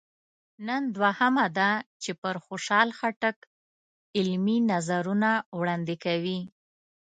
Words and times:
نن 0.67 0.81
دوهمه 0.95 1.45
ده 1.57 1.69
چې 2.01 2.11
پر 2.21 2.35
خوشحال 2.45 2.89
خټک 2.97 3.37
علمي 4.17 4.57
نظرونه 4.71 5.29
وړاندې 5.59 5.95
کوي. 6.05 6.39